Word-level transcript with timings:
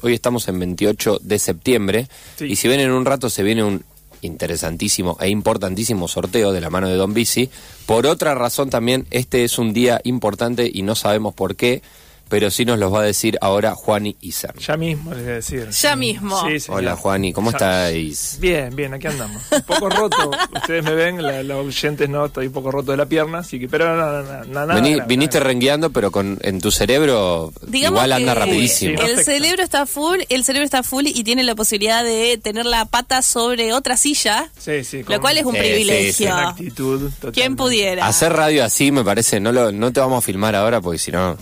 Hoy 0.00 0.14
estamos 0.14 0.46
en 0.46 0.60
28 0.60 1.18
de 1.24 1.40
septiembre 1.40 2.06
Sí. 2.36 2.44
y 2.44 2.54
si 2.54 2.68
ven 2.68 2.78
en 2.78 2.92
un 2.92 3.04
rato 3.04 3.28
se 3.28 3.42
viene 3.42 3.64
un 3.64 3.82
interesantísimo 4.22 5.18
e 5.20 5.28
importantísimo 5.28 6.06
sorteo 6.06 6.52
de 6.52 6.60
la 6.60 6.70
mano 6.70 6.86
de 6.88 6.94
Don 6.94 7.14
Bici. 7.14 7.50
Por 7.84 8.06
otra 8.06 8.36
razón 8.36 8.70
también 8.70 9.08
este 9.10 9.42
es 9.42 9.58
un 9.58 9.72
día 9.72 10.00
importante 10.04 10.70
y 10.72 10.82
no 10.82 10.94
sabemos 10.94 11.34
por 11.34 11.56
qué, 11.56 11.82
pero 12.28 12.50
sí 12.50 12.64
nos 12.64 12.78
los 12.78 12.92
va 12.92 13.00
a 13.00 13.04
decir 13.04 13.38
ahora 13.40 13.74
Juani 13.74 14.16
Iser. 14.20 14.54
Ya 14.58 14.76
mismo 14.76 15.12
les 15.14 15.22
voy 15.22 15.30
a 15.32 15.34
decir. 15.34 15.68
Ya 15.70 15.96
mismo. 15.96 16.40
Sí. 16.48 16.64
Hola 16.70 16.96
Juani, 16.96 17.32
¿cómo 17.32 17.50
Ya. 17.50 17.56
estáis? 17.56 18.38
Bien, 18.40 18.74
bien, 18.74 18.94
aquí 18.94 19.06
andamos. 19.06 19.42
Un 19.50 19.62
poco 19.62 19.88
roto. 19.88 20.30
Ustedes 20.54 20.84
me 20.84 20.94
ven, 20.94 21.22
la- 21.22 21.42
los 21.42 21.66
oyentes 21.66 22.08
no, 22.08 22.26
estoy 22.26 22.46
un 22.48 22.52
poco 22.52 22.70
roto 22.70 22.90
de 22.92 22.96
la 22.98 23.06
pierna, 23.06 23.38
así 23.38 23.58
que, 23.58 23.68
pero 23.68 23.96
no, 23.96 23.96
no, 23.96 24.22
no, 24.22 24.44
no, 24.44 24.66
nada 24.66 24.74
Vení- 24.80 25.06
viniste 25.06 25.38
nada 25.38 25.48
rengueando, 25.48 25.90
pero 25.90 26.10
con 26.10 26.38
en 26.42 26.60
tu 26.60 26.70
cerebro 26.70 27.52
Digamos 27.66 27.98
igual 27.98 28.12
anda 28.12 28.34
que 28.34 28.40
rapidísimo. 28.40 29.00
Sí, 29.02 29.10
El 29.10 29.24
cerebro 29.24 29.62
está 29.62 29.86
full, 29.86 30.20
el 30.28 30.44
cerebro 30.44 30.64
está 30.64 30.82
full 30.82 31.06
y 31.06 31.24
tiene 31.24 31.42
la 31.44 31.54
posibilidad 31.54 32.04
de 32.04 32.38
tener 32.42 32.66
la 32.66 32.84
pata 32.84 33.22
sobre 33.22 33.72
otra 33.72 33.96
silla. 33.96 34.50
Sí, 34.58 34.84
sí. 34.84 35.02
con- 35.02 35.14
lo 35.16 35.20
cual 35.20 35.38
es 35.38 35.44
un 35.44 35.54
Sí, 35.54 35.60
sí, 35.60 35.66
privilegio. 35.68 36.30
con 36.30 36.38
actitud. 36.44 37.10
¿Quién 37.32 37.56
pudiera? 37.56 38.06
Hacer 38.06 38.32
radio 38.32 38.64
así 38.64 38.90
me 38.92 39.04
parece, 39.04 39.40
no 39.40 39.52
lo, 39.52 39.72
no 39.72 39.92
te 39.92 40.00
vamos 40.00 40.18
a 40.18 40.20
filmar 40.26 40.54
ahora 40.54 40.80
porque 40.80 40.98
si 40.98 41.10
no... 41.12 41.36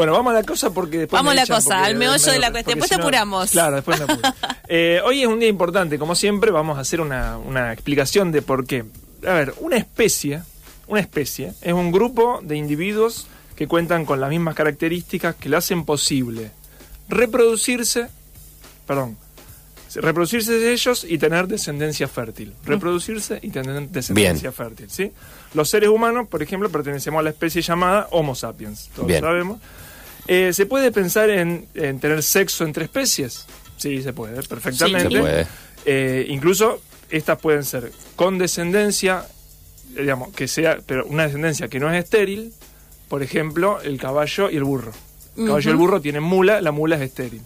Bueno, 0.00 0.14
vamos 0.14 0.30
a 0.30 0.36
la 0.36 0.42
cosa 0.44 0.70
porque 0.70 0.96
después. 1.00 1.18
Vamos 1.18 1.32
a 1.32 1.34
la 1.34 1.46
cosa, 1.46 1.84
al 1.84 1.94
meollo 1.94 2.32
de 2.32 2.38
la 2.38 2.50
cuestión. 2.50 2.78
Después 2.78 2.88
te 2.88 2.96
no- 2.96 3.02
apuramos. 3.02 3.50
Claro, 3.50 3.76
después 3.76 3.98
me 3.98 4.04
apuro. 4.04 4.34
Eh, 4.72 5.00
hoy 5.04 5.20
es 5.20 5.26
un 5.26 5.40
día 5.40 5.48
importante, 5.48 5.98
como 5.98 6.14
siempre, 6.14 6.50
vamos 6.52 6.78
a 6.78 6.82
hacer 6.82 7.00
una, 7.02 7.36
una 7.36 7.72
explicación 7.72 8.32
de 8.32 8.40
por 8.40 8.66
qué. 8.66 8.84
A 9.26 9.34
ver, 9.34 9.52
una 9.58 9.76
especie, 9.76 10.40
una 10.86 11.00
especie, 11.00 11.52
es 11.60 11.72
un 11.74 11.90
grupo 11.92 12.40
de 12.42 12.56
individuos 12.56 13.26
que 13.56 13.66
cuentan 13.66 14.06
con 14.06 14.20
las 14.20 14.30
mismas 14.30 14.54
características 14.54 15.34
que 15.34 15.48
le 15.50 15.56
hacen 15.56 15.84
posible 15.84 16.50
reproducirse, 17.08 18.06
perdón, 18.86 19.18
reproducirse 19.96 20.52
de 20.52 20.72
ellos 20.72 21.04
y 21.06 21.18
tener 21.18 21.48
descendencia 21.48 22.06
fértil. 22.08 22.54
Reproducirse 22.64 23.38
y 23.42 23.50
tener 23.50 23.88
descendencia 23.88 24.52
fértil, 24.52 24.88
¿sí? 24.88 25.12
Los 25.52 25.68
seres 25.68 25.90
humanos, 25.90 26.28
por 26.28 26.42
ejemplo, 26.42 26.70
pertenecemos 26.70 27.18
a 27.18 27.22
la 27.24 27.30
especie 27.30 27.60
llamada 27.60 28.06
Homo 28.12 28.34
sapiens, 28.36 28.88
todos 28.94 29.08
Bien. 29.08 29.20
sabemos. 29.20 29.60
Eh, 30.32 30.52
¿Se 30.52 30.64
puede 30.64 30.92
pensar 30.92 31.28
en, 31.28 31.66
en 31.74 31.98
tener 31.98 32.22
sexo 32.22 32.62
entre 32.62 32.84
especies? 32.84 33.46
Sí, 33.76 34.00
se 34.00 34.12
puede, 34.12 34.40
perfectamente. 34.44 35.08
Sí. 35.08 35.14
Se 35.16 35.20
puede. 35.20 35.46
Eh, 35.86 36.26
incluso 36.28 36.80
estas 37.10 37.40
pueden 37.40 37.64
ser 37.64 37.90
con 38.14 38.38
descendencia, 38.38 39.26
eh, 39.96 40.02
digamos, 40.02 40.32
que 40.32 40.46
sea, 40.46 40.78
pero 40.86 41.04
una 41.06 41.24
descendencia 41.24 41.66
que 41.66 41.80
no 41.80 41.92
es 41.92 42.04
estéril, 42.04 42.52
por 43.08 43.24
ejemplo, 43.24 43.80
el 43.80 43.98
caballo 43.98 44.48
y 44.48 44.56
el 44.56 44.62
burro. 44.62 44.92
El 45.36 45.46
caballo 45.46 45.68
y 45.68 45.72
el 45.72 45.76
burro 45.76 46.00
tienen 46.00 46.22
mula, 46.22 46.60
la 46.60 46.70
mula 46.70 46.94
es 46.94 47.02
estéril. 47.02 47.42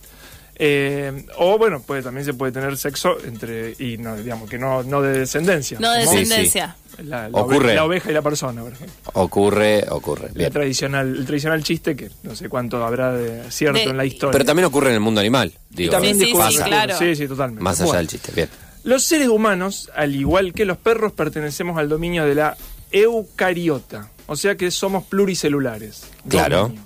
Eh, 0.56 1.26
o 1.38 1.58
bueno, 1.58 1.80
puede, 1.82 2.02
también 2.02 2.24
se 2.24 2.32
puede 2.34 2.52
tener 2.52 2.76
sexo 2.76 3.16
entre, 3.24 3.74
y 3.78 3.96
no, 3.98 4.16
digamos, 4.16 4.48
que 4.48 4.58
no, 4.58 4.82
no 4.84 5.02
de 5.02 5.18
descendencia. 5.20 5.78
No 5.80 5.92
de 5.92 6.00
descendencia. 6.00 6.76
La, 7.02 7.28
la 7.28 7.40
Ocurre. 7.40 7.70
ove- 7.72 7.74
la 7.74 7.84
oveja 7.84 8.10
y 8.10 8.14
la 8.14 8.22
persona, 8.22 8.62
por 8.62 8.72
ejemplo. 8.72 8.94
Ocurre, 9.14 9.84
ocurre. 9.90 10.30
El 10.34 10.52
tradicional, 10.52 11.16
el 11.16 11.26
tradicional 11.26 11.64
chiste 11.64 11.96
que 11.96 12.08
no 12.22 12.36
sé 12.36 12.48
cuánto 12.48 12.84
habrá 12.84 13.12
de 13.12 13.50
cierto 13.50 13.80
De- 13.80 13.86
en 13.86 13.96
la 13.96 14.04
historia. 14.04 14.30
Pero 14.30 14.44
también 14.44 14.66
ocurre 14.66 14.90
en 14.90 14.94
el 14.94 15.00
mundo 15.00 15.20
animal, 15.20 15.52
Y 15.72 15.76
digo. 15.76 15.90
también 15.92 16.16
Sí, 16.16 16.26
sí, 16.26 16.62
claro. 16.62 16.96
Sí, 16.96 17.16
sí, 17.16 17.26
totalmente. 17.26 17.62
Más 17.64 17.80
allá 17.80 17.86
Bueno, 17.86 17.98
del 17.98 18.08
chiste, 18.08 18.30
bien. 18.32 18.48
Los 18.84 19.02
seres 19.02 19.26
humanos, 19.28 19.90
al 19.96 20.14
igual 20.14 20.52
que 20.52 20.64
los 20.64 20.76
perros, 20.76 21.12
pertenecemos 21.12 21.78
al 21.78 21.88
dominio 21.88 22.26
de 22.26 22.34
la 22.36 22.56
eucariota, 22.92 24.10
o 24.26 24.36
sea 24.36 24.56
que 24.56 24.70
somos 24.70 25.04
pluricelulares. 25.04 26.04
Claro. 26.28 26.62
Dominio. 26.62 26.82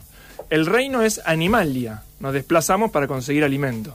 El 0.51 0.65
reino 0.67 1.03
es 1.03 1.21
animalia, 1.27 2.03
nos 2.21 2.33
desplazamos 2.33 2.91
para 2.91 3.07
conseguir 3.07 3.45
alimento. 3.45 3.95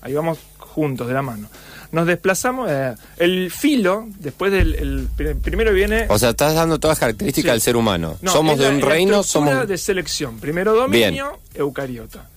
Ahí 0.00 0.14
vamos 0.14 0.38
juntos, 0.58 1.08
de 1.08 1.14
la 1.14 1.22
mano. 1.22 1.48
Nos 1.90 2.06
desplazamos, 2.06 2.70
eh, 2.70 2.94
el 3.16 3.50
filo, 3.50 4.06
después 4.20 4.52
del, 4.52 4.74
el- 4.74 5.08
pr- 5.16 5.40
primero 5.40 5.72
viene... 5.72 6.06
O 6.08 6.18
sea, 6.18 6.30
estás 6.30 6.54
dando 6.54 6.78
todas 6.78 6.96
las 6.96 7.00
características 7.00 7.48
Sí. 7.50 7.52
del 7.52 7.60
ser 7.62 7.76
humano. 7.76 8.16
No, 8.20 8.30
somos 8.30 8.58
de 8.58 8.68
un 8.68 8.80
la 8.80 8.86
reino, 8.86 9.22
somos... 9.22 9.66
de 9.66 9.78
selección. 9.78 10.38
Primero 10.38 10.74
dominio, 10.74 11.38
eucariota. 11.54 12.28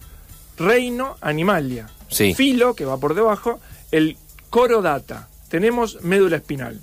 Reino, 0.57 1.17
animalia. 1.22 1.89
Sí. 2.09 2.34
Filo, 2.34 2.73
que 2.75 2.85
va 2.85 2.97
por 2.97 3.13
debajo, 3.13 3.59
el 3.91 4.17
corodata. 4.50 5.28
Tenemos 5.50 6.01
médula 6.01 6.38
espinal. 6.38 6.79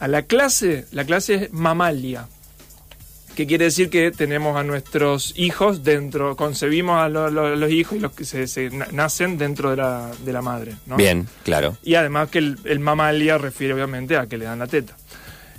A 0.00 0.08
la 0.08 0.22
clase, 0.22 0.86
la 0.92 1.04
clase 1.04 1.34
es 1.34 1.52
mamalia. 1.52 2.26
Que 3.34 3.46
quiere 3.46 3.64
decir 3.64 3.88
que 3.88 4.10
tenemos 4.10 4.56
a 4.58 4.62
nuestros 4.62 5.32
hijos 5.36 5.82
dentro, 5.84 6.36
concebimos 6.36 6.98
a 7.00 7.08
lo- 7.08 7.30
lo- 7.30 7.56
los 7.56 7.70
hijos 7.70 7.96
y 7.96 8.00
los 8.00 8.12
que 8.12 8.24
se, 8.26 8.46
se 8.46 8.68
na- 8.70 8.88
nacen 8.92 9.38
dentro 9.38 9.70
de 9.70 9.76
la, 9.76 10.10
de 10.24 10.32
la 10.34 10.42
madre. 10.42 10.74
¿no? 10.86 10.96
Bien, 10.96 11.26
claro. 11.42 11.76
Y 11.82 11.94
además 11.94 12.28
que 12.28 12.38
el, 12.38 12.58
el 12.64 12.78
mamalia 12.80 13.38
refiere 13.38 13.72
obviamente 13.72 14.16
a 14.18 14.26
que 14.26 14.36
le 14.36 14.44
dan 14.44 14.58
la 14.58 14.66
teta. 14.66 14.94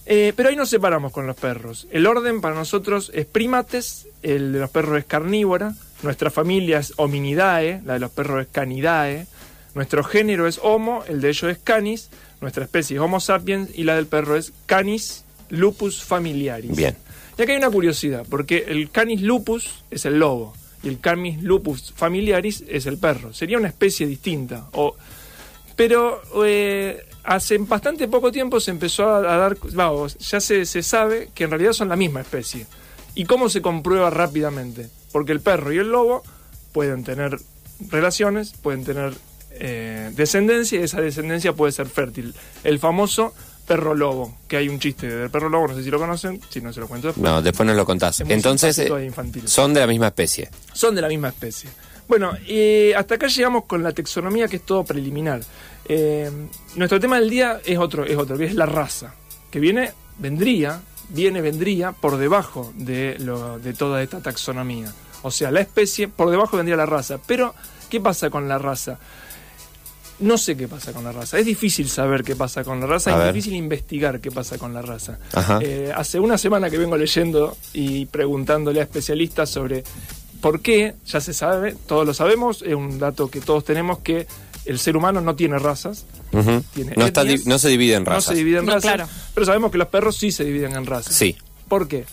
Eh, 0.06 0.34
pero 0.36 0.50
ahí 0.50 0.56
nos 0.56 0.70
separamos 0.70 1.12
con 1.12 1.26
los 1.26 1.36
perros. 1.36 1.88
El 1.90 2.06
orden 2.06 2.42
para 2.42 2.54
nosotros 2.56 3.10
es 3.14 3.26
primates, 3.26 4.08
el 4.22 4.52
de 4.54 4.60
los 4.60 4.70
perros 4.70 5.00
es 5.00 5.06
carnívora, 5.06 5.74
nuestra 6.04 6.30
familia 6.30 6.78
es 6.80 6.94
hominidae, 6.98 7.82
la 7.86 7.94
de 7.94 8.00
los 8.00 8.12
perros 8.12 8.42
es 8.42 8.48
canidae, 8.52 9.26
nuestro 9.76 10.04
género 10.04 10.46
es 10.46 10.60
homo, 10.62 11.04
el 11.08 11.22
de 11.22 11.30
ellos 11.30 11.50
es 11.52 11.58
canis, 11.58 12.10
nuestra 12.42 12.66
especie 12.66 12.98
es 12.98 13.02
homo 13.02 13.20
sapiens 13.20 13.70
y 13.74 13.84
la 13.86 13.96
del 13.96 14.06
perro 14.06 14.36
es 14.36 14.52
canis 14.68 15.24
lupus 15.50 16.04
familiaris. 16.04 16.76
Bien. 16.76 16.96
Y 17.38 17.42
acá 17.42 17.52
hay 17.52 17.58
una 17.58 17.70
curiosidad, 17.70 18.26
porque 18.30 18.66
el 18.68 18.90
canis 18.92 19.22
lupus 19.22 19.84
es 19.90 20.06
el 20.06 20.20
lobo 20.20 20.54
y 20.84 20.90
el 20.90 21.00
canis 21.00 21.42
lupus 21.42 21.94
familiaris 21.96 22.64
es 22.68 22.86
el 22.86 22.98
perro. 22.98 23.34
Sería 23.34 23.58
una 23.58 23.70
especie 23.70 24.06
distinta. 24.06 24.68
O, 24.74 24.96
pero 25.76 26.22
eh, 26.46 27.06
hace 27.24 27.58
bastante 27.58 28.08
poco 28.08 28.32
tiempo 28.32 28.60
se 28.60 28.72
empezó 28.72 29.10
a, 29.10 29.22
dar, 29.22 29.58
vamos, 29.74 30.18
ya 30.18 30.40
se, 30.40 30.66
se 30.66 30.84
sabe 30.84 31.30
que 31.34 31.46
en 31.46 31.52
realidad 31.52 31.74
son 31.74 31.90
la 31.90 31.96
misma 31.96 32.22
especie. 32.22 32.68
¿Y 33.16 33.26
cómo 33.26 33.50
se 33.50 33.62
comprueba 33.62 34.10
rápidamente? 34.10 34.90
Porque 35.12 35.32
el 35.32 35.40
perro 35.40 35.72
y 35.72 35.78
el 35.78 35.90
lobo 35.90 36.24
pueden 36.72 37.04
tener 37.04 37.38
relaciones, 37.90 38.54
pueden 38.54 38.84
tener 38.84 39.14
eh, 39.52 40.12
descendencia 40.16 40.80
y 40.80 40.84
esa 40.84 41.02
descendencia 41.02 41.54
puede 41.54 41.72
ser 41.72 41.88
fértil. 41.88 42.34
El 42.64 42.80
famoso 42.80 43.34
perro 43.66 43.96
lobo, 43.96 44.38
que 44.48 44.58
hay 44.58 44.70
un 44.70 44.80
chiste 44.80 45.08
del 45.08 45.30
perro 45.30 45.50
lobo, 45.50 45.70
no 45.70 45.76
sé 45.76 45.84
si 45.84 45.90
lo 45.90 46.00
conocen, 46.00 46.40
si 46.50 46.62
no 46.62 46.74
se 46.74 46.80
lo 46.80 46.88
cuento 46.88 47.08
después. 47.08 47.24
No, 47.24 47.42
después 47.42 47.66
nos 47.66 47.76
lo 47.76 47.86
contás. 47.86 48.22
Entonces, 48.22 48.78
eh, 48.80 49.12
son 49.46 49.74
de 49.74 49.80
la 49.80 49.88
misma 49.88 50.08
especie. 50.08 50.50
Son 50.74 50.94
de 50.96 51.02
la 51.02 51.08
misma 51.08 51.30
especie. 51.30 51.70
Bueno, 52.08 52.34
eh, 52.48 52.94
hasta 52.96 53.16
acá 53.16 53.28
llegamos 53.28 53.66
con 53.66 53.82
la 53.82 53.94
taxonomía, 53.94 54.48
que 54.48 54.58
es 54.58 54.66
todo 54.66 54.84
preliminar. 54.84 55.42
Eh, 55.86 56.30
nuestro 56.76 57.00
tema 57.00 57.20
del 57.20 57.30
día 57.30 57.62
es 57.66 57.78
otro, 57.78 58.06
es 58.06 58.18
otro, 58.18 58.38
que 58.38 58.46
es 58.46 58.56
la 58.56 58.66
raza, 58.66 59.16
que 59.50 59.60
viene, 59.60 59.94
vendría, 60.20 60.82
viene, 61.10 61.42
vendría 61.42 61.94
por 61.94 62.18
debajo 62.18 62.74
de, 62.76 63.18
lo, 63.20 63.60
de 63.60 63.74
toda 63.74 64.04
esta 64.04 64.20
taxonomía. 64.20 64.94
O 65.22 65.32
sea, 65.32 65.52
la 65.52 65.62
especie, 65.62 66.10
por 66.10 66.30
debajo 66.30 66.58
vendría 66.58 66.76
la 66.76 66.86
raza. 66.86 67.18
Pero, 67.26 67.56
¿qué 67.90 68.02
pasa 68.02 68.30
con 68.30 68.50
la 68.50 68.58
raza? 68.58 69.00
No 70.24 70.38
sé 70.38 70.56
qué 70.56 70.68
pasa 70.68 70.92
con 70.94 71.04
la 71.04 71.12
raza. 71.12 71.38
Es 71.38 71.46
difícil 71.46 71.90
saber 71.90 72.24
qué 72.24 72.36
pasa 72.36 72.64
con 72.64 72.80
la 72.80 72.86
raza, 72.88 73.12
A 73.12 73.14
es 73.14 73.24
ver. 73.26 73.34
difícil 73.34 73.56
investigar 73.56 74.20
qué 74.22 74.32
pasa 74.32 74.58
con 74.58 74.74
la 74.74 74.82
raza. 74.82 75.20
Eh, 75.62 75.92
hace 75.96 76.20
una 76.20 76.38
semana 76.38 76.70
que 76.70 76.78
vengo 76.78 76.98
leyendo 76.98 77.58
y 77.74 78.06
preguntándole 78.08 78.80
a 78.80 78.84
especialistas 78.84 79.50
sobre 79.50 79.84
por 80.42 80.62
qué, 80.62 80.96
ya 81.06 81.22
se 81.22 81.34
sabe, 81.34 81.76
todos 81.88 82.06
lo 82.06 82.14
sabemos, 82.14 82.62
es 82.62 82.74
un 82.74 83.00
dato 83.00 83.30
que 83.30 83.40
todos 83.42 83.64
tenemos 83.64 84.00
que 84.00 84.28
el 84.66 84.80
ser 84.80 84.96
humano 84.98 85.20
no 85.22 85.36
tiene 85.36 85.58
razas, 85.60 86.06
tiene 86.74 86.94
no, 86.96 87.06
etnias, 87.06 87.46
no 87.46 87.60
se 87.60 87.70
divide 87.70 87.96
en 87.96 88.04
no 88.04 88.12
razas. 88.12 88.26
se 88.26 88.36
divide 88.36 88.60
en 88.60 88.66
No, 88.66 88.74
razas, 88.74 88.94
claro. 88.94 89.10
pero 89.34 89.46
sabemos 89.46 89.72
que 89.72 89.78
los 89.78 89.88
perros 89.88 90.18
sí 90.18 90.32
se 90.32 90.44
dividen 90.46 90.74
en 90.76 90.86
razas. 90.86 91.14
Sí. 91.16 91.36
¿Por 91.68 91.88
qué? 91.88 92.06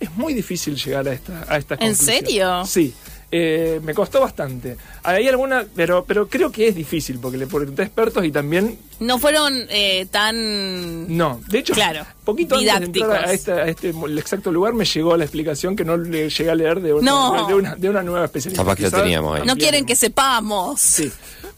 Es 0.00 0.10
muy 0.16 0.34
difícil 0.34 0.76
llegar 0.76 1.08
a 1.08 1.12
esta 1.14 1.44
a 1.48 1.56
esta 1.56 1.74
¿En 1.76 1.80
conclusión. 1.94 2.16
serio? 2.24 2.64
Sí. 2.66 2.92
Eh, 3.32 3.80
me 3.82 3.94
costó 3.94 4.20
bastante. 4.20 4.76
Hay 5.02 5.26
alguna, 5.26 5.64
pero 5.74 6.04
pero 6.04 6.28
creo 6.28 6.52
que 6.52 6.68
es 6.68 6.74
difícil 6.74 7.18
porque 7.18 7.36
le 7.36 7.46
pregunté 7.48 7.82
a 7.82 7.84
expertos 7.84 8.24
y 8.24 8.30
también 8.30 8.78
No 9.00 9.18
fueron 9.18 9.52
eh, 9.70 10.06
tan... 10.10 11.16
no. 11.16 11.40
De 11.48 11.58
hecho, 11.58 11.74
Claro, 11.74 12.06
poquito 12.24 12.54
antes 12.54 12.68
de 12.80 12.84
entrar 12.86 13.10
a 13.10 13.14
didácticos. 13.32 13.34
este, 13.34 13.52
a 13.52 13.66
este 13.68 13.90
el 13.90 14.18
exacto 14.18 14.52
lugar 14.52 14.74
me 14.74 14.84
llegó 14.84 15.16
la 15.16 15.24
explicación 15.24 15.74
que 15.74 15.84
no 15.84 15.96
le 15.96 16.30
llegué 16.30 16.50
a 16.50 16.54
leer 16.54 16.80
de, 16.80 16.92
otra- 16.92 17.04
No. 17.10 17.46
de, 17.48 17.54
una, 17.54 17.74
de 17.74 17.90
una 17.90 18.02
nueva 18.02 18.24
especialidad. 18.26 18.62
Capaz 18.62 18.76
que 18.76 18.82
lo 18.84 18.90
teníamos 18.92 19.40
ahí. 19.40 19.46
No 19.46 19.56
quieren 19.56 19.84
que 19.84 19.96
sepamos. 19.96 20.80
Sí, 20.80 21.10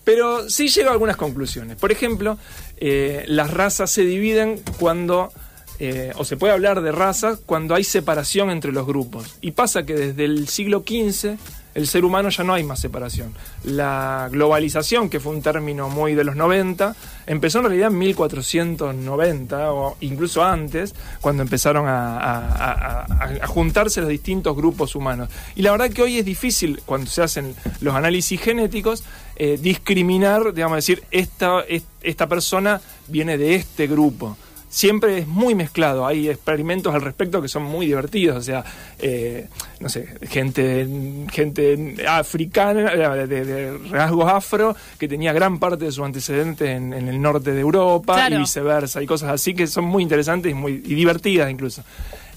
pero 0.04 0.48
sí 0.48 0.68
llego 0.68 0.88
a 0.88 0.92
algunas 0.92 1.16
conclusiones. 1.16 1.76
Por 1.76 1.92
ejemplo, 1.92 2.38
eh, 2.78 3.24
las 3.28 3.50
razas 3.50 3.90
se 3.90 4.02
dividen 4.02 4.62
cuando, 4.78 5.30
eh, 5.78 6.12
o 6.16 6.24
se 6.24 6.36
puede 6.38 6.52
hablar 6.54 6.80
de 6.80 6.92
razas 6.92 7.38
cuando 7.44 7.74
hay 7.74 7.84
separación 7.84 8.50
entre 8.50 8.72
los 8.72 8.86
grupos. 8.86 9.36
Y 9.42 9.50
pasa 9.50 9.84
que 9.84 9.92
desde 9.94 10.24
el 10.24 10.48
siglo 10.48 10.82
XV 10.86 11.36
el 11.76 11.86
ser 11.86 12.06
humano 12.06 12.30
ya 12.30 12.42
no 12.42 12.54
hay 12.54 12.64
más 12.64 12.80
separación. 12.80 13.34
La 13.62 14.28
globalización, 14.32 15.10
que 15.10 15.20
fue 15.20 15.32
un 15.34 15.42
término 15.42 15.90
muy 15.90 16.14
de 16.14 16.24
los 16.24 16.34
90, 16.34 16.96
empezó 17.26 17.58
en 17.58 17.64
realidad 17.66 17.90
en 17.92 17.98
1490 17.98 19.72
o 19.72 19.96
incluso 20.00 20.42
antes, 20.42 20.94
cuando 21.20 21.42
empezaron 21.42 21.84
a, 21.86 23.06
juntarse 23.46 24.00
los 24.00 24.08
distintos 24.08 24.56
grupos 24.56 24.94
humanos. 24.94 25.28
Y 25.54 25.62
la 25.62 25.70
verdad 25.72 25.90
que 25.90 26.02
hoy 26.02 26.18
es 26.18 26.24
difícil, 26.24 26.80
cuando 26.86 27.10
se 27.10 27.22
hacen 27.22 27.54
los 27.80 27.94
análisis 27.94 28.40
genéticos, 28.40 29.04
eh, 29.36 29.58
discriminar, 29.60 30.54
digamos, 30.54 30.76
decir, 30.76 31.02
esta, 31.10 31.60
es- 31.68 31.84
esta 32.02 32.26
persona 32.26 32.80
viene 33.08 33.36
de 33.36 33.54
este 33.54 33.86
grupo 33.86 34.36
siempre 34.68 35.18
es 35.18 35.26
muy 35.26 35.54
mezclado. 35.54 36.06
Hay 36.06 36.28
experimentos 36.28 36.94
al 36.94 37.02
respecto 37.02 37.40
que 37.40 37.48
son 37.48 37.62
muy 37.62 37.86
divertidos. 37.86 38.36
O 38.36 38.42
sea, 38.42 38.64
eh, 38.98 39.48
no 39.80 39.88
sé, 39.88 40.08
gente, 40.28 40.86
gente 41.30 41.96
africana, 42.08 42.92
eh, 42.92 43.26
de, 43.26 43.44
de 43.44 43.78
rasgos 43.90 44.30
afro, 44.30 44.76
que 44.98 45.08
tenía 45.08 45.32
gran 45.32 45.58
parte 45.58 45.84
de 45.86 45.92
su 45.92 46.04
antecedente 46.04 46.72
en, 46.72 46.92
en 46.92 47.08
el 47.08 47.20
norte 47.20 47.52
de 47.52 47.60
Europa 47.60 48.14
Claro. 48.14 48.36
y 48.36 48.38
viceversa. 48.40 49.02
Y 49.02 49.06
cosas 49.06 49.30
así 49.30 49.54
que 49.54 49.66
son 49.66 49.84
muy 49.84 50.02
interesantes 50.02 50.50
y, 50.50 50.54
muy, 50.54 50.72
y 50.72 50.94
divertidas 50.94 51.50
incluso. 51.50 51.82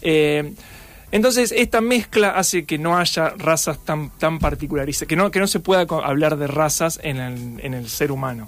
Eh, 0.01 0.53
entonces, 1.11 1.51
esta 1.51 1.81
mezcla 1.81 2.29
hace 2.31 2.65
que 2.65 2.77
no 2.77 2.95
haya 2.95 3.33
razas 3.35 3.83
tan, 3.83 4.11
tan 4.19 4.37
particularizadas, 4.37 5.07
que 5.07 5.15
no, 5.15 5.31
que 5.31 5.39
no 5.39 5.47
se 5.47 5.59
pueda 5.59 5.81
hablar 6.03 6.37
de 6.37 6.45
razas 6.45 6.99
en 7.01 7.17
el, 7.17 7.59
en 7.61 7.73
el 7.73 7.89
ser 7.89 8.11
humano 8.11 8.47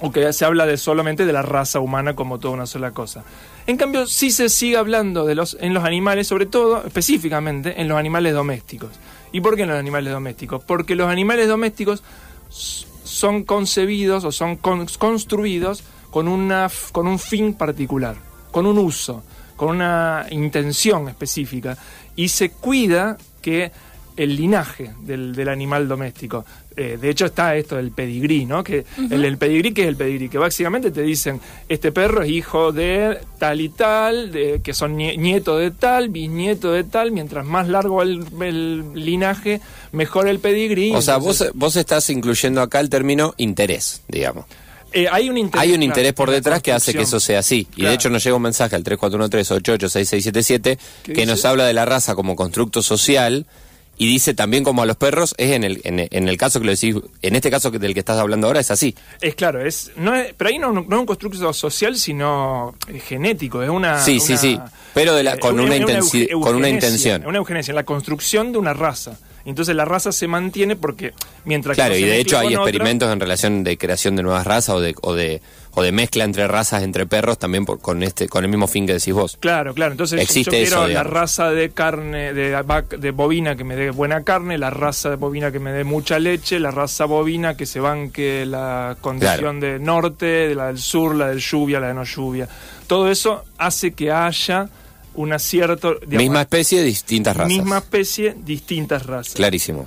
o 0.00 0.10
que 0.10 0.32
se 0.32 0.44
habla 0.44 0.66
de 0.66 0.76
solamente 0.76 1.24
de 1.24 1.32
la 1.32 1.42
raza 1.42 1.80
humana 1.80 2.14
como 2.14 2.38
toda 2.38 2.54
una 2.54 2.66
sola 2.66 2.90
cosa. 2.90 3.24
En 3.66 3.76
cambio, 3.76 4.06
sí 4.06 4.30
se 4.30 4.48
sigue 4.48 4.76
hablando 4.76 5.24
de 5.24 5.34
los, 5.34 5.56
en 5.60 5.72
los 5.72 5.84
animales, 5.84 6.26
sobre 6.26 6.46
todo, 6.46 6.84
específicamente, 6.84 7.80
en 7.80 7.88
los 7.88 7.96
animales 7.98 8.34
domésticos. 8.34 8.90
¿Y 9.32 9.40
por 9.40 9.56
qué 9.56 9.62
en 9.62 9.68
los 9.70 9.78
animales 9.78 10.12
domésticos? 10.12 10.62
Porque 10.64 10.94
los 10.94 11.08
animales 11.08 11.48
domésticos 11.48 12.02
son 12.50 13.44
concebidos 13.44 14.24
o 14.24 14.32
son 14.32 14.56
con- 14.56 14.86
construidos 14.98 15.82
con, 16.10 16.28
una, 16.28 16.70
con 16.92 17.06
un 17.06 17.18
fin 17.18 17.54
particular, 17.54 18.16
con 18.50 18.66
un 18.66 18.78
uso, 18.78 19.24
con 19.56 19.70
una 19.70 20.26
intención 20.30 21.08
específica. 21.08 21.76
Y 22.16 22.28
se 22.28 22.50
cuida 22.50 23.16
que 23.42 23.72
el 24.16 24.36
linaje 24.36 24.94
del 25.00 25.48
animal 25.48 25.88
doméstico. 25.88 26.44
Eh, 26.76 26.98
de 27.00 27.08
hecho 27.10 27.26
está 27.26 27.54
esto 27.56 27.76
del 27.76 27.92
pedigrí, 27.92 28.46
¿no? 28.46 28.64
Que 28.64 28.84
el, 29.10 29.24
el 29.24 29.38
pedigrí, 29.38 29.72
¿qué 29.72 29.82
es 29.82 29.88
el 29.88 29.96
pedigrí? 29.96 30.28
Que 30.28 30.38
básicamente 30.38 30.90
te 30.90 31.02
dicen, 31.02 31.40
este 31.68 31.92
perro 31.92 32.22
es 32.22 32.30
hijo 32.30 32.72
de 32.72 33.18
tal 33.38 33.60
y 33.60 33.68
tal, 33.68 34.32
de, 34.32 34.60
que 34.62 34.74
son 34.74 34.96
nie- 34.96 35.16
nieto 35.16 35.56
de 35.56 35.70
tal, 35.70 36.08
bisnieto 36.08 36.72
de 36.72 36.82
tal, 36.82 37.12
mientras 37.12 37.44
más 37.46 37.68
largo 37.68 38.02
el, 38.02 38.24
el 38.42 38.92
linaje, 38.94 39.60
mejor 39.92 40.26
el 40.26 40.40
pedigrí. 40.40 40.92
O 40.94 41.00
sea, 41.02 41.18
vos, 41.18 41.44
vos 41.54 41.76
estás 41.76 42.10
incluyendo 42.10 42.60
acá 42.60 42.80
el 42.80 42.90
término 42.90 43.34
interés, 43.36 44.02
digamos. 44.08 44.46
eh, 44.92 45.06
hay 45.10 45.28
un 45.28 45.38
interés, 45.38 45.62
Hay 45.62 45.68
un 45.70 45.74
claro, 45.76 45.84
interés 45.86 46.12
por 46.12 46.30
detrás 46.30 46.60
que 46.62 46.72
hace 46.72 46.92
que 46.92 47.02
eso 47.02 47.20
sea 47.20 47.38
así. 47.38 47.68
Y 47.76 47.84
de 47.84 47.94
hecho 47.94 48.10
nos 48.10 48.22
llega 48.24 48.34
un 48.36 48.42
mensaje 48.42 48.74
al 48.76 48.82
3413-886677 48.84 50.78
¿Qué 51.04 51.12
que 51.12 51.26
nos 51.26 51.44
habla 51.44 51.66
de 51.66 51.72
la 51.72 51.84
raza 51.84 52.14
como 52.14 52.36
constructo 52.36 52.82
social 52.82 53.46
y 53.96 54.06
dice 54.06 54.34
también 54.34 54.64
como 54.64 54.82
a 54.82 54.86
los 54.86 54.96
perros, 54.96 55.34
es 55.38 55.52
en 55.52 55.64
el, 55.64 55.80
en, 55.84 56.00
el- 56.00 56.08
en 56.10 56.28
el 56.28 56.36
caso 56.36 56.58
que 56.60 56.66
lo 56.66 56.72
decís, 56.72 56.96
en 57.22 57.36
este 57.36 57.50
caso 57.50 57.70
que- 57.70 57.78
del 57.78 57.94
que 57.94 58.00
estás 58.00 58.18
hablando 58.18 58.46
ahora 58.46 58.60
es 58.60 58.70
así. 58.70 58.94
Es 59.20 59.34
claro, 59.34 59.64
es, 59.64 59.92
no 59.96 60.14
es, 60.14 60.34
pero 60.36 60.50
ahí 60.50 60.58
no, 60.58 60.72
no 60.72 60.80
es 60.82 61.00
un 61.00 61.06
constructo 61.06 61.52
social, 61.52 61.96
sino 61.96 62.74
eh, 62.88 62.98
genético, 63.00 63.62
es 63.62 63.70
una... 63.70 64.00
Sí, 64.02 64.20
sí, 64.20 64.32
una- 64.32 64.40
sí, 64.40 64.60
pero 64.94 65.14
de 65.14 65.22
la- 65.22 65.38
con 65.38 65.58
una 65.60 65.76
intensi- 65.76 66.28
euge- 66.28 66.40
con 66.40 66.56
una 66.56 66.68
intención. 66.68 67.24
Una 67.26 67.38
eugenesia, 67.38 67.72
la 67.74 67.84
construcción 67.84 68.52
de 68.52 68.58
una 68.58 68.72
raza. 68.74 69.18
Entonces 69.44 69.76
la 69.76 69.84
raza 69.84 70.10
se 70.12 70.26
mantiene 70.26 70.74
porque 70.76 71.12
mientras 71.44 71.76
que 71.76 71.80
Claro, 71.82 71.94
no 71.94 72.00
y 72.00 72.04
de 72.04 72.18
hecho 72.18 72.38
hay 72.38 72.46
otra- 72.54 72.62
experimentos 72.62 73.12
en 73.12 73.20
relación 73.20 73.62
de 73.64 73.76
creación 73.76 74.16
de 74.16 74.22
nuevas 74.22 74.46
razas 74.46 74.74
o 74.76 74.80
de, 74.80 74.94
o 75.02 75.12
de, 75.14 75.42
o 75.74 75.82
de 75.82 75.92
mezcla 75.92 76.24
entre 76.24 76.48
razas 76.48 76.82
entre 76.82 77.04
perros 77.04 77.38
también 77.38 77.66
por- 77.66 77.78
con 77.80 78.02
este 78.02 78.26
con 78.28 78.42
el 78.44 78.50
mismo 78.50 78.66
fin 78.66 78.86
que 78.86 78.94
decís 78.94 79.12
vos. 79.12 79.36
Claro, 79.40 79.74
claro. 79.74 79.92
Entonces 79.92 80.20
Existe 80.20 80.44
yo 80.44 80.50
quiero 80.50 80.66
eso, 80.66 80.80
la 80.82 80.88
digamos. 80.88 81.12
raza 81.12 81.50
de 81.50 81.70
carne, 81.70 82.32
de, 82.32 82.56
de 82.98 83.10
bovina 83.10 83.54
que 83.54 83.64
me 83.64 83.76
dé 83.76 83.90
buena 83.90 84.22
carne, 84.24 84.56
la 84.56 84.70
raza 84.70 85.10
de 85.10 85.16
bovina 85.16 85.52
que 85.52 85.58
me 85.58 85.72
dé 85.72 85.84
mucha 85.84 86.18
leche, 86.18 86.58
la 86.58 86.70
raza 86.70 87.04
bovina 87.04 87.54
que 87.56 87.66
se 87.66 87.80
banque 87.80 88.46
la 88.46 88.96
condición 89.00 89.60
del 89.60 89.82
norte, 89.84 90.24
de 90.26 90.54
la 90.54 90.68
del 90.68 90.78
sur, 90.78 91.14
la 91.14 91.28
del 91.28 91.40
lluvia, 91.40 91.80
la 91.80 91.88
de 91.88 91.94
no 91.94 92.04
lluvia. 92.04 92.48
Todo 92.86 93.10
eso 93.10 93.44
hace 93.58 93.92
que 93.92 94.10
haya 94.10 94.68
una 95.14 95.38
cierta... 95.38 95.90
digamos, 96.00 96.18
misma 96.22 96.40
especie, 96.42 96.82
distintas 96.82 97.36
razas. 97.36 97.48
misma 97.52 97.78
especie, 97.78 98.34
distintas 98.44 99.06
razas. 99.06 99.34
Clarísimo. 99.34 99.86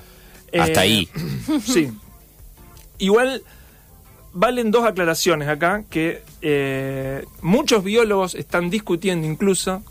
Hasta 0.57 0.83
Eh, 0.85 0.87
ahí. 0.87 1.09
Sí. 1.65 1.89
Igual 2.99 3.43
valen 4.33 4.71
dos 4.71 4.85
aclaraciones 4.85 5.47
acá 5.47 5.83
que 5.89 6.21
eh, 6.41 7.23
muchos 7.41 7.83
biólogos 7.83 8.35
están 8.35 8.69
discutiendo 8.69 9.27
incluso 9.27 9.83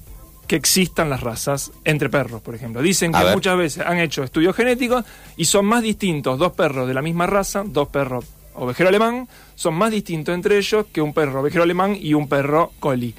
que 0.46 0.54
existan 0.56 1.10
las 1.10 1.20
razas 1.22 1.72
entre 1.84 2.08
perros, 2.08 2.40
por 2.40 2.54
ejemplo. 2.54 2.80
Dicen 2.80 3.14
A 3.14 3.18
que 3.18 3.24
ver. 3.26 3.34
muchas 3.34 3.56
veces 3.58 3.84
han 3.84 3.98
hecho 3.98 4.22
estudios 4.22 4.54
genéticos 4.54 5.04
y 5.36 5.44
son 5.46 5.66
más 5.66 5.82
distintos 5.82 6.38
dos 6.38 6.52
perros 6.52 6.86
de 6.86 6.94
la 6.94 7.02
misma 7.02 7.26
raza, 7.26 7.64
dos 7.66 7.88
perros 7.88 8.24
ovejero 8.54 8.88
alemán, 8.88 9.28
son 9.54 9.74
más 9.74 9.90
distintos 9.90 10.34
entre 10.34 10.56
ellos 10.56 10.86
que 10.92 11.00
un 11.02 11.12
perro 11.12 11.40
ovejero 11.40 11.64
alemán 11.64 11.96
y 12.00 12.14
un 12.14 12.28
perro 12.28 12.72
collie. 12.80 13.14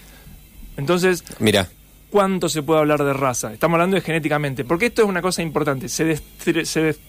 Entonces, 0.78 1.24
Mira, 1.40 1.68
cuánto 2.10 2.50
se 2.50 2.64
puede 2.64 2.80
hablar 2.80 3.04
de 3.04 3.14
raza. 3.14 3.54
Estamos 3.54 3.76
hablando 3.76 3.96
de 3.96 4.02
genéticamente, 4.02 4.64
porque 4.66 4.88
esto 4.88 5.02
es 5.04 5.08
una 5.08 5.22
cosa 5.22 5.42
importante. 5.42 5.90
Se, 5.90 6.20
se 6.64 6.82
des- 6.82 7.00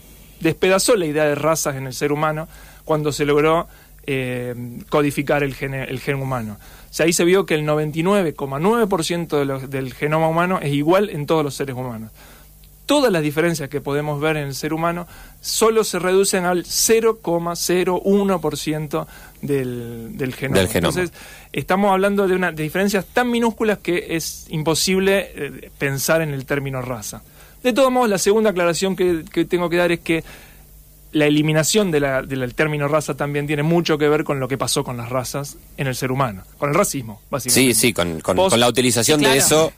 despedazó 0.40 0.96
la 0.96 1.06
idea 1.06 1.24
de 1.24 1.34
razas 1.34 1.76
en 1.76 1.86
el 1.86 1.92
ser 1.94 2.12
humano 2.12 2.48
cuando 2.84 3.12
se 3.12 3.24
logró 3.24 3.68
eh, 4.06 4.54
codificar 4.88 5.42
el, 5.42 5.54
gene- 5.54 5.84
el 5.88 6.00
gen 6.00 6.16
humano. 6.22 6.56
Ahí 7.00 7.12
se 7.12 7.24
vio 7.24 7.44
que 7.46 7.54
el 7.54 7.64
99,9% 7.66 9.60
de 9.60 9.66
del 9.68 9.94
genoma 9.94 10.28
humano 10.28 10.58
es 10.62 10.72
igual 10.72 11.10
en 11.10 11.26
todos 11.26 11.44
los 11.44 11.54
seres 11.54 11.76
humanos. 11.76 12.10
Todas 12.88 13.12
las 13.12 13.22
diferencias 13.22 13.68
que 13.68 13.82
podemos 13.82 14.18
ver 14.18 14.38
en 14.38 14.46
el 14.48 14.54
ser 14.54 14.72
humano 14.72 15.06
solo 15.42 15.84
se 15.84 15.98
reducen 15.98 16.46
al 16.46 16.64
0,01% 16.64 19.06
del, 19.42 20.16
del 20.16 20.34
genoma. 20.34 20.58
Del 20.58 20.68
genoma. 20.68 20.88
Entonces, 20.88 21.12
estamos 21.52 21.92
hablando 21.92 22.26
de, 22.26 22.34
una, 22.34 22.52
de 22.52 22.62
diferencias 22.62 23.04
tan 23.12 23.30
minúsculas 23.30 23.78
que 23.78 24.16
es 24.16 24.46
imposible 24.48 25.30
eh, 25.34 25.70
pensar 25.78 26.22
en 26.22 26.30
el 26.32 26.46
término 26.46 26.80
raza. 26.82 27.22
De 27.62 27.72
todos 27.72 27.90
modos, 27.92 28.08
la 28.08 28.18
segunda 28.18 28.50
aclaración 28.50 28.96
que, 28.96 29.24
que 29.32 29.44
tengo 29.44 29.68
que 29.68 29.76
dar 29.76 29.92
es 29.92 30.00
que 30.00 30.24
la 31.12 31.26
eliminación 31.26 31.90
de 31.90 32.00
la- 32.00 32.22
del 32.22 32.54
término 32.54 32.86
raza 32.88 33.16
también 33.16 33.46
tiene 33.46 33.62
mucho 33.62 33.98
que 33.98 34.08
ver 34.08 34.24
con 34.24 34.40
lo 34.40 34.48
que 34.48 34.58
pasó 34.58 34.84
con 34.84 34.96
las 34.96 35.08
razas 35.08 35.56
en 35.76 35.86
el 35.88 35.94
ser 35.94 36.12
humano, 36.12 36.42
con 36.58 36.68
el 36.70 36.74
racismo, 36.74 37.20
básicamente. 37.30 37.74
sí, 37.74 37.80
sí, 37.88 37.92
con, 37.92 38.20
con- 38.20 38.36
Post- 38.36 38.50
con 38.50 38.60
la 38.60 38.68
utilización 38.68 39.20
Sí, 39.20 39.26
de 39.26 39.36
eso. 39.36 39.72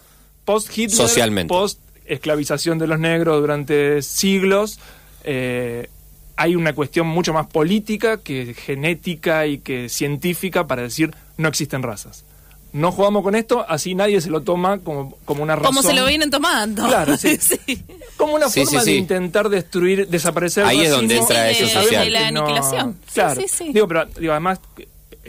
Post 0.44 0.68
Hitler, 0.76 0.96
Socialmente. 0.96 1.48
post 1.48 1.78
esclavización 2.12 2.78
de 2.78 2.86
los 2.86 2.98
negros 2.98 3.40
durante 3.40 4.02
siglos, 4.02 4.78
eh, 5.24 5.88
hay 6.36 6.56
una 6.56 6.72
cuestión 6.74 7.06
mucho 7.06 7.32
más 7.32 7.46
política 7.46 8.18
que 8.18 8.54
genética 8.54 9.46
y 9.46 9.58
que 9.58 9.88
científica 9.88 10.67
para 10.67 10.82
decir 10.82 11.14
no 11.36 11.48
existen 11.48 11.82
razas. 11.82 12.24
No 12.72 12.93
jugamos 12.93 13.24
con 13.24 13.34
esto, 13.34 13.67
así 13.69 13.94
nadie 13.96 14.20
se 14.20 14.31
lo 14.31 14.43
toma 14.43 14.79
como, 14.79 15.17
como 15.24 15.43
una 15.43 15.56
razón. 15.56 15.74
Como 15.74 15.82
se 15.82 15.93
lo 15.93 16.06
vienen 16.06 16.31
tomando. 16.31 16.86
Claro, 16.86 17.17
sí. 17.17 17.36
Sí. 17.40 17.82
Como 18.17 18.34
una 18.34 18.48
Sí, 18.48 18.64
forma 18.64 18.81
sí, 18.81 18.86
sí. 18.86 18.93
de 18.93 18.98
intentar 18.98 19.48
destruir, 19.48 20.06
desaparecer 20.08 20.62
el 20.64 20.69
Ahí 20.70 20.81
es 20.82 20.90
donde 20.90 21.17
entra 21.17 21.50
eso 21.50 21.67
social. 21.67 22.05
De 22.05 22.10
la 22.10 22.29
aniquilación. 22.29 22.96
Sí, 23.08 23.14
Claro. 23.14 23.40
sí, 23.40 23.48
sí. 23.48 23.72
Digo, 23.72 23.88
pero 23.88 24.05
digo, 24.19 24.32
además 24.32 24.60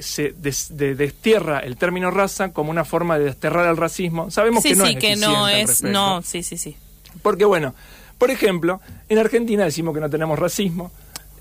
se 0.02 0.34
des- 0.38 0.78
de- 0.78 0.96
destierra 0.96 1.60
el 1.60 1.78
término 1.78 2.12
raza 2.12 2.50
como 2.54 2.72
una 2.72 2.86
forma 2.86 3.18
de 3.18 3.26
desterrar 3.26 3.68
el 3.70 3.78
racismo. 3.78 4.30
Sabemos 4.32 4.64
Sí, 4.64 4.70
que 4.70 4.76
no 4.76 4.86
sí, 4.86 4.92
es 4.94 4.98
que 5.00 5.16
no 5.16 5.46
al 5.46 5.54
es. 5.56 5.84
No, 5.84 6.22
sí, 6.22 6.44
sí, 6.44 6.58
sí. 6.58 6.76
Porque 7.22 7.46
bueno, 7.46 7.74
por 8.18 8.32
ejemplo, 8.32 8.82
en 9.10 9.18
Argentina 9.18 9.64
decimos 9.66 9.94
que 9.94 10.00
no 10.00 10.10
tenemos 10.10 10.38
racismo 10.40 10.92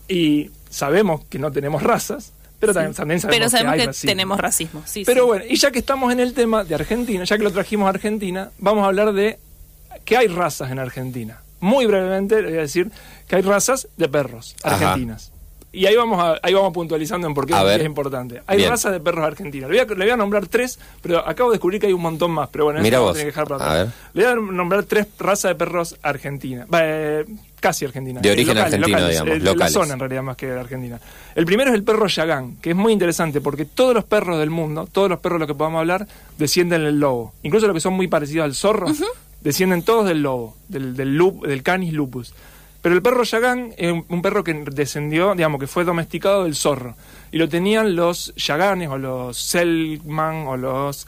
y 0.09 0.51
sabemos 0.69 1.25
que 1.27 1.39
no 1.39 1.53
tenemos 1.53 1.83
razas, 1.83 2.33
pero 2.59 2.75
también, 2.75 2.95
también 2.95 3.21
sabemos, 3.21 3.39
Pero 3.39 3.51
sabemos 3.51 3.73
que, 3.73 3.77
que, 3.77 3.83
hay 3.83 3.87
racismo. 3.87 4.11
tenemos 4.11 4.41
racismo. 4.41 4.83
Sí, 4.87 5.03
Pero 5.07 5.23
sí. 5.23 5.27
bueno, 5.29 5.45
y 5.49 5.57
ya 5.57 5.71
que 5.71 5.79
estamos 5.79 6.13
en 6.13 6.21
el 6.21 6.35
tema 6.35 6.65
de 6.65 6.75
Argentina, 6.75 7.25
ya 7.25 7.37
que 7.39 7.45
lo 7.45 7.53
trajimos 7.53 7.87
a 7.87 7.91
Argentina, 7.91 8.51
vamos 8.59 8.85
a 8.85 8.87
hablar 8.89 9.13
de 9.13 9.39
que 10.05 10.17
hay 10.17 10.27
razas 10.29 10.71
en 10.71 10.79
Argentina. 10.79 11.41
Muy 11.61 11.87
brevemente 11.87 12.41
le 12.43 12.49
voy 12.49 12.59
a 12.59 12.63
decir 12.63 12.91
que 13.29 13.37
hay 13.37 13.43
razas 13.43 13.87
de 13.97 14.09
perros 14.09 14.57
Ajá. 14.63 14.95
Y 15.73 15.87
ahí 15.87 15.95
vamos 15.95 16.19
a, 16.21 16.35
ahí 16.43 16.53
vamos 16.53 16.73
puntualizando 16.73 17.29
en 17.29 17.35
por 17.35 17.47
qué 17.47 17.55
es 17.77 17.85
importante. 17.85 18.43
Hay 18.49 18.57
Bien. 18.59 18.71
razas 18.71 18.91
de 18.93 18.99
perros 18.99 19.25
argentinas. 19.25 19.71
Le 19.71 19.77
voy, 19.85 19.87
a, 19.95 19.97
le 19.97 20.05
voy 20.05 20.11
a 20.11 20.17
nombrar 20.17 20.49
tres, 20.49 20.81
pero 21.01 21.19
acabo 21.25 21.51
de 21.51 21.55
descubrir 21.55 21.81
que 21.81 21.87
hay 21.87 21.93
un 21.93 22.03
montón 22.03 22.33
más. 22.33 22.49
Pero 22.51 22.65
bueno, 22.65 22.81
Mira 22.81 22.99
vos. 22.99 23.13
tener 23.13 23.27
que 23.27 23.31
dejar 23.31 23.47
para 23.47 23.65
A 23.65 23.69
atrás. 23.83 23.95
ver. 24.13 24.25
Le 24.27 24.35
voy 24.37 24.49
a 24.51 24.53
nombrar 24.53 24.83
tres 24.85 25.07
razas 25.21 25.51
de 25.51 25.55
perros 25.55 25.97
argentinas. 26.03 26.67
Eh, 26.73 27.25
casi 27.61 27.85
argentinas. 27.85 28.21
De 28.23 28.33
origen 28.33 28.49
Locales, 28.57 28.75
argentino, 28.75 28.99
locales, 28.99 29.11
digamos, 29.21 29.35
eh, 29.37 29.45
La 29.45 29.53
locales. 29.53 29.73
zona 29.73 29.95
en 29.95 30.01
realidad 30.01 30.23
más 30.25 30.37
que 30.37 30.47
de 30.47 30.59
Argentina. 30.59 31.01
El 31.37 31.47
primero 31.47 31.71
es 31.71 31.77
el 31.77 31.85
perro 31.85 32.07
Yagán, 32.09 32.57
que 32.57 32.71
es 32.71 32.77
muy 32.77 32.93
interesante 32.93 33.41
porque 33.41 33.65
todos 33.65 33.95
los 33.95 34.03
perros 34.05 34.39
del 34.41 34.51
mundo, 34.51 34.89
todos 34.91 35.09
los 35.09 35.21
perros 35.21 35.37
de 35.37 35.41
los 35.41 35.49
que 35.49 35.55
podamos 35.57 35.79
hablar, 35.79 36.05
descienden 36.37 36.83
del 36.83 36.99
lobo. 36.99 37.33
Incluso 37.45 37.69
los 37.69 37.75
que 37.75 37.81
son 37.81 37.93
muy 37.95 38.09
parecidos 38.09 38.45
al 38.45 38.55
zorro, 38.57 38.87
descienden 39.41 39.83
todos 39.85 40.05
del 40.07 40.21
lobo, 40.23 40.57
del, 40.69 40.97
del, 40.97 41.17
lup- 41.17 41.47
del 41.47 41.63
canis 41.63 41.93
lupus. 41.93 42.35
Pero 42.83 42.95
el 42.95 43.03
perro 43.03 43.23
Yagán 43.25 43.75
es 43.77 43.93
un, 44.09 44.23
perro 44.23 44.43
que 44.43 44.55
descendió, 44.55 45.35
digamos, 45.35 45.61
que 45.61 45.67
fue 45.67 45.85
domesticado 45.85 46.45
del 46.45 46.55
zorro. 46.55 46.95
Y 47.31 47.37
lo 47.39 47.49
tenían 47.49 47.95
los 47.95 48.35
Yaganes 48.37 48.89
o 48.89 48.97
los 48.99 49.37
Selman 49.39 50.47
o 50.47 50.57
los... 50.57 51.07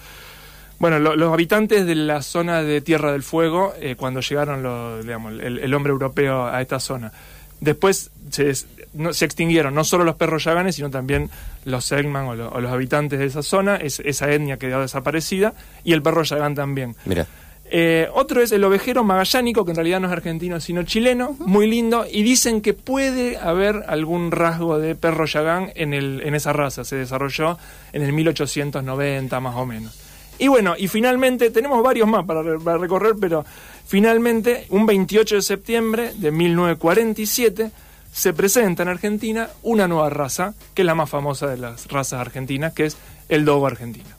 Bueno, 0.78 0.98
lo- 0.98 1.16
los 1.16 1.32
habitantes 1.32 1.86
de 1.86 1.94
la 1.94 2.22
zona 2.22 2.62
de 2.62 2.80
Tierra 2.80 3.12
del 3.12 3.22
Fuego 3.22 3.72
eh, 3.80 3.94
cuando 3.96 4.20
llegaron 4.20 4.62
los, 4.62 5.04
digamos, 5.04 5.32
el, 5.40 5.72
hombre 5.74 5.92
europeo 5.92 6.46
a 6.46 6.60
esta 6.60 6.80
zona. 6.80 7.12
Después 7.60 8.10
se, 8.30 8.52
no- 8.92 9.12
se 9.14 9.24
extinguieron 9.24 9.74
no 9.74 9.84
solo 9.84 10.02
los 10.04 10.16
perros 10.16 10.42
yaganes, 10.44 10.74
sino 10.74 10.90
también 10.90 11.30
los 11.64 11.84
Selman 11.84 12.26
o, 12.26 12.34
lo- 12.34 12.48
o 12.50 12.60
los 12.60 12.72
habitantes 12.72 13.18
de 13.20 13.26
esa 13.26 13.42
zona, 13.44 13.76
es- 13.76 14.00
esa 14.00 14.30
etnia 14.30 14.56
quedó 14.58 14.80
desaparecida, 14.80 15.54
y 15.84 15.92
el 15.92 16.02
perro 16.02 16.24
yagán 16.24 16.54
también. 16.56 16.96
Mira. 17.06 17.26
Eh, 17.74 18.06
otro 18.12 18.42
es 18.42 18.52
el 18.52 18.62
ovejero 18.64 19.02
magallánico, 19.02 19.64
que 19.64 19.70
en 19.70 19.76
realidad 19.76 19.98
no 19.98 20.06
es 20.08 20.12
argentino 20.12 20.60
sino 20.60 20.82
chileno, 20.82 21.34
muy 21.38 21.66
lindo, 21.66 22.04
y 22.10 22.22
dicen 22.22 22.60
que 22.60 22.74
puede 22.74 23.38
haber 23.38 23.84
algún 23.88 24.30
rasgo 24.30 24.78
de 24.78 24.94
perro 24.94 25.24
yagán 25.24 25.72
en, 25.74 25.94
el, 25.94 26.20
en 26.22 26.34
esa 26.34 26.52
raza, 26.52 26.84
se 26.84 26.96
desarrolló 26.96 27.56
en 27.94 28.02
el 28.02 28.12
1890 28.12 29.40
más 29.40 29.56
o 29.56 29.64
menos. 29.64 29.98
Y 30.38 30.48
bueno, 30.48 30.74
y 30.76 30.88
finalmente, 30.88 31.50
tenemos 31.50 31.82
varios 31.82 32.06
más 32.06 32.26
para, 32.26 32.42
re- 32.42 32.58
para 32.60 32.76
recorrer, 32.76 33.14
pero 33.18 33.42
finalmente, 33.86 34.66
un 34.68 34.84
28 34.84 35.36
de 35.36 35.42
septiembre 35.42 36.12
de 36.14 36.30
1947, 36.30 37.70
se 38.12 38.32
presenta 38.34 38.82
en 38.82 38.90
Argentina 38.90 39.48
una 39.62 39.88
nueva 39.88 40.10
raza, 40.10 40.52
que 40.74 40.82
es 40.82 40.86
la 40.86 40.94
más 40.94 41.08
famosa 41.08 41.46
de 41.46 41.56
las 41.56 41.86
razas 41.88 42.20
argentinas, 42.20 42.74
que 42.74 42.84
es 42.84 42.98
el 43.30 43.46
dogo 43.46 43.66
argentino. 43.66 44.10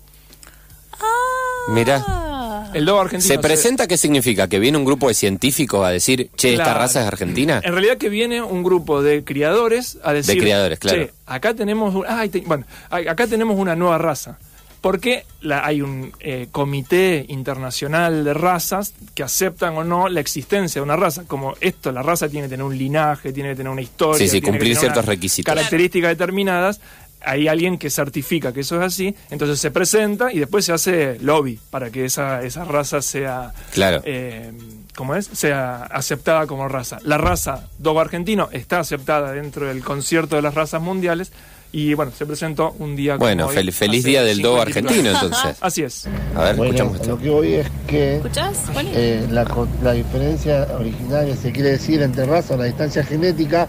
Mira. 1.69 2.03
Ah. 2.07 2.32
El 2.73 2.89
argentino 2.89 3.21
¿Se 3.33 3.39
presenta 3.39 3.87
qué 3.87 3.97
significa? 3.97 4.47
¿Que 4.47 4.59
viene 4.59 4.77
un 4.77 4.85
grupo 4.85 5.07
de 5.07 5.13
científicos 5.13 5.85
a 5.85 5.89
decir, 5.89 6.29
che, 6.35 6.53
esta 6.53 6.73
raza 6.73 7.01
es 7.01 7.07
argentina? 7.07 7.61
En 7.63 7.71
realidad 7.73 7.97
que 7.97 8.09
viene 8.09 8.41
un 8.41 8.63
grupo 8.63 9.01
de 9.01 9.23
criadores 9.23 9.97
a 10.03 10.13
decir... 10.13 10.37
criadores, 10.39 10.79
claro. 10.79 11.05
"Che, 11.05 11.13
acá 11.25 11.53
tenemos... 11.53 11.93
un- 11.95 12.05
ay, 12.07 12.29
te- 12.29 12.41
bueno, 12.41 12.65
acá 12.89 13.27
tenemos 13.27 13.57
una 13.57 13.75
nueva 13.75 13.97
raza. 13.97 14.37
Porque 14.81 15.23
la- 15.39 15.65
hay 15.65 15.81
un 15.81 16.11
eh, 16.19 16.47
comité 16.51 17.25
internacional 17.29 18.25
de 18.25 18.33
razas 18.33 18.93
que 19.15 19.23
aceptan 19.23 19.77
o 19.77 19.83
no 19.85 20.09
la 20.09 20.19
existencia 20.19 20.81
de 20.81 20.83
una 20.83 20.97
raza. 20.97 21.23
Como 21.25 21.55
esto, 21.61 21.91
la 21.93 22.01
raza 22.03 22.27
tiene 22.27 22.47
que 22.47 22.49
tener 22.51 22.65
un 22.65 22.77
linaje, 22.77 23.31
tiene 23.31 23.49
que 23.51 23.55
tener 23.55 23.71
una 23.71 23.81
historia. 23.81 24.17
Sí, 24.19 24.25
sí, 24.25 24.31
tiene 24.31 24.41
que 24.45 24.51
cumplir 24.51 24.71
tener 24.73 24.79
ciertos 24.81 25.05
requisitos. 25.05 25.53
Características 25.53 26.09
determinadas. 26.09 26.81
Hay 27.25 27.47
alguien 27.47 27.77
que 27.77 27.89
certifica 27.89 28.51
que 28.53 28.61
eso 28.61 28.75
es 28.77 28.81
así, 28.87 29.15
entonces 29.29 29.59
se 29.59 29.71
presenta 29.71 30.31
y 30.33 30.39
después 30.39 30.65
se 30.65 30.73
hace 30.73 31.17
lobby 31.21 31.59
para 31.69 31.89
que 31.89 32.05
esa, 32.05 32.43
esa 32.43 32.65
raza 32.65 33.01
sea 33.01 33.53
Claro. 33.71 34.01
eh, 34.05 34.51
¿cómo 34.95 35.15
es? 35.15 35.27
sea 35.31 35.83
aceptada 35.83 36.45
como 36.47 36.67
raza. 36.67 36.99
La 37.03 37.17
raza 37.17 37.67
dogo 37.79 37.99
argentino 38.01 38.49
está 38.51 38.79
aceptada 38.79 39.31
dentro 39.31 39.67
del 39.67 39.83
concierto 39.83 40.35
de 40.35 40.41
las 40.41 40.53
razas 40.53 40.81
mundiales 40.81 41.31
y 41.75 41.95
bueno, 41.95 42.11
se 42.15 42.25
presentó 42.27 42.75
un 42.77 42.95
día 42.95 43.13
como 43.13 43.25
Bueno, 43.25 43.47
hoy, 43.47 43.55
fel- 43.55 43.71
feliz 43.71 44.03
día 44.03 44.21
del 44.23 44.41
dogo 44.43 44.63
50 44.63 44.79
argentino, 44.79 45.09
entonces. 45.11 45.57
Así 45.61 45.81
es. 45.81 46.05
A 46.35 46.43
ver, 46.43 46.55
Bueno, 46.55 46.65
escuchamos 46.65 46.95
esto. 46.97 47.09
lo 47.09 47.17
que 47.17 47.29
voy 47.31 47.53
es 47.55 47.67
que 47.87 48.21
eh, 48.93 49.27
la, 49.31 49.43
co- 49.45 49.67
la 49.81 49.93
diferencia 49.93 50.67
originaria, 50.77 51.35
se 51.35 51.51
quiere 51.51 51.71
decir, 51.71 52.01
entre 52.03 52.25
razas, 52.27 52.59
la 52.59 52.65
distancia 52.65 53.03
genética, 53.03 53.67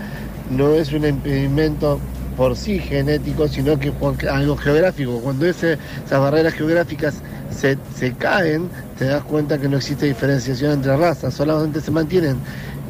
no 0.50 0.74
es 0.74 0.92
un 0.92 1.06
impedimento 1.06 1.98
por 2.36 2.56
sí 2.56 2.78
genético, 2.78 3.46
sino 3.48 3.78
que 3.78 3.92
por 3.92 4.14
algo 4.28 4.56
geográfico. 4.56 5.20
Cuando 5.20 5.46
ese- 5.46 5.78
esas 6.04 6.20
barreras 6.20 6.54
geográficas 6.54 7.14
se, 7.56 7.78
se 7.96 8.12
caen, 8.14 8.68
te 8.98 9.04
das 9.06 9.22
cuenta 9.24 9.58
que 9.58 9.68
no 9.68 9.76
existe 9.76 10.06
diferenciación 10.06 10.72
entre 10.72 10.96
razas, 10.96 11.34
solamente 11.34 11.80
se 11.80 11.90
mantienen 11.90 12.36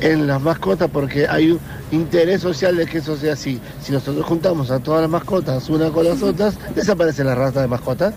en 0.00 0.26
las 0.26 0.40
mascotas 0.40 0.90
porque 0.90 1.26
hay 1.28 1.52
un 1.52 1.60
interés 1.92 2.40
social 2.42 2.76
de 2.76 2.86
que 2.86 2.98
eso 2.98 3.16
sea 3.16 3.34
así. 3.34 3.60
Si 3.82 3.92
nosotros 3.92 4.24
juntamos 4.26 4.70
a 4.70 4.80
todas 4.80 5.02
las 5.02 5.10
mascotas 5.10 5.68
una 5.68 5.90
con 5.90 6.04
las 6.04 6.22
otras, 6.22 6.56
desaparece 6.74 7.22
la 7.24 7.34
raza 7.34 7.60
de 7.60 7.68
mascotas. 7.68 8.14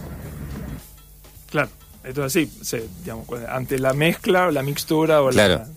Claro. 1.49 1.69
Entonces 2.03 2.33
sí, 2.49 2.59
se, 2.63 2.85
digamos, 3.03 3.25
ante 3.49 3.77
la 3.79 3.93
mezcla 3.93 4.47
o 4.47 4.51
la 4.51 4.63
mixtura 4.63 5.21
o 5.21 5.29
Claro. 5.29 5.55
la... 5.55 5.67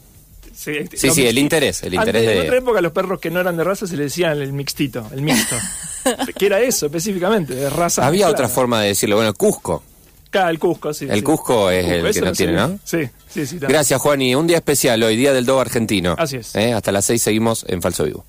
se- 0.54 0.86
Sí, 0.96 1.06
lo 1.08 1.14
sí, 1.14 1.26
el 1.26 1.36
mixti- 1.36 1.38
interés, 1.40 1.82
el 1.82 1.94
interés 1.94 2.22
Antes, 2.22 2.36
En 2.36 2.42
otra 2.46 2.58
época 2.58 2.80
los 2.80 2.92
perros 2.92 3.20
que 3.20 3.30
no 3.30 3.40
eran 3.40 3.56
de 3.56 3.64
raza 3.64 3.86
se 3.86 3.96
le 3.96 4.04
decían 4.04 4.40
el 4.40 4.52
mixtito, 4.52 5.06
el 5.12 5.22
mixto. 5.22 5.56
que 6.38 6.46
era 6.46 6.60
eso 6.60 6.86
específicamente, 6.86 7.54
de 7.54 7.70
raza. 7.70 8.06
Había 8.06 8.28
otra 8.28 8.48
forma 8.48 8.80
de 8.82 8.88
decirlo. 8.88 9.16
Bueno, 9.16 9.34
Cusco. 9.34 9.82
Claro, 10.30 10.50
el 10.50 10.58
Cusco, 10.60 10.94
sí. 10.94 11.06
El 11.10 11.16
sí. 11.16 11.22
Cusco 11.22 11.70
es 11.70 11.84
el 11.86 12.12
que 12.14 12.20
no 12.20 12.32
tiene. 12.32 12.52
¿no? 12.52 12.78
Sí, 12.84 12.98
sí, 13.28 13.44
sí. 13.46 13.50
también. 13.58 13.70
Gracias, 13.72 14.00
Juan. 14.00 14.22
Y 14.22 14.34
un 14.36 14.46
día 14.46 14.58
especial 14.58 15.02
hoy, 15.02 15.16
Día 15.16 15.32
del 15.32 15.44
Dogo 15.44 15.60
Argentino. 15.60 16.14
Así 16.16 16.36
es. 16.36 16.54
Eh, 16.54 16.72
Hasta 16.72 16.92
las 16.92 17.04
seis 17.04 17.20
seguimos 17.20 17.64
en 17.68 17.82
Falso 17.82 18.04
Vivo. 18.04 18.24